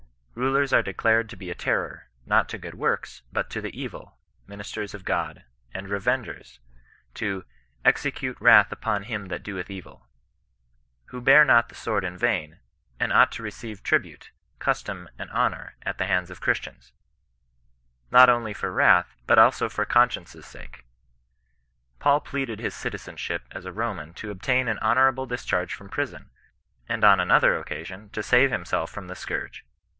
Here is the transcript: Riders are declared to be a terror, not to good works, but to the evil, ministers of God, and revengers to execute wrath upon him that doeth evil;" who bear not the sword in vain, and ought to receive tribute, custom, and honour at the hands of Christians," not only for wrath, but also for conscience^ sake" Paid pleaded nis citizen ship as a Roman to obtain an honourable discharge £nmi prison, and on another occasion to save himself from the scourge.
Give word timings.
Riders 0.33 0.73
are 0.73 0.81
declared 0.81 1.29
to 1.29 1.35
be 1.35 1.51
a 1.51 1.55
terror, 1.55 2.09
not 2.25 2.49
to 2.49 2.57
good 2.57 2.73
works, 2.73 3.21
but 3.31 3.51
to 3.51 3.61
the 3.61 3.79
evil, 3.79 4.17
ministers 4.47 4.95
of 4.95 5.05
God, 5.05 5.43
and 5.71 5.87
revengers 5.87 6.57
to 7.15 7.45
execute 7.85 8.39
wrath 8.41 8.71
upon 8.71 9.03
him 9.03 9.27
that 9.27 9.43
doeth 9.43 9.69
evil;" 9.69 10.07
who 11.07 11.21
bear 11.21 11.45
not 11.45 11.69
the 11.69 11.75
sword 11.75 12.03
in 12.03 12.17
vain, 12.17 12.57
and 12.99 13.13
ought 13.13 13.31
to 13.33 13.43
receive 13.43 13.83
tribute, 13.83 14.31
custom, 14.57 15.07
and 15.19 15.29
honour 15.29 15.75
at 15.83 15.99
the 15.99 16.07
hands 16.07 16.31
of 16.31 16.41
Christians," 16.41 16.93
not 18.09 18.27
only 18.29 18.53
for 18.53 18.71
wrath, 18.71 19.13
but 19.27 19.37
also 19.37 19.69
for 19.69 19.85
conscience^ 19.85 20.43
sake" 20.43 20.85
Paid 21.99 22.23
pleaded 22.23 22.59
nis 22.59 22.73
citizen 22.73 23.17
ship 23.17 23.43
as 23.51 23.65
a 23.65 23.71
Roman 23.73 24.15
to 24.15 24.31
obtain 24.31 24.67
an 24.67 24.79
honourable 24.79 25.27
discharge 25.27 25.77
£nmi 25.77 25.91
prison, 25.91 26.31
and 26.89 27.03
on 27.03 27.19
another 27.19 27.59
occasion 27.59 28.09
to 28.11 28.23
save 28.23 28.49
himself 28.49 28.89
from 28.89 29.05
the 29.05 29.15
scourge. 29.15 29.63